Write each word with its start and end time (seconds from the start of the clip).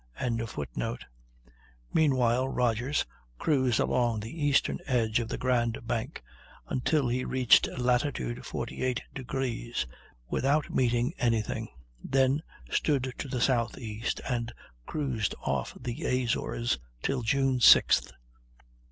]Meanwhile 1.93 2.47
Rodgers 2.49 3.05
cruised 3.37 3.79
along 3.79 4.19
the 4.19 4.43
eastern 4.45 4.79
edge 4.87 5.19
of 5.19 5.27
the 5.29 5.37
Grand 5.37 5.85
Bank 5.85 6.23
until 6.67 7.07
he 7.07 7.23
reached 7.23 7.67
latitude 7.77 8.39
48°, 8.39 9.85
without 10.27 10.73
meeting 10.73 11.13
any 11.19 11.43
thing, 11.43 11.67
then 12.03 12.41
stood 12.71 13.13
to 13.19 13.27
the 13.27 13.41
southeast, 13.41 14.21
and 14.27 14.51
cruised 14.87 15.35
off 15.43 15.77
the 15.79 16.03
Azores 16.03 16.79
till 17.03 17.21
June 17.21 17.59
6th. 17.59 18.11